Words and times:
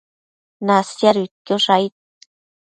Nasiaduidquiosh 0.67 1.69
aid 1.77 1.93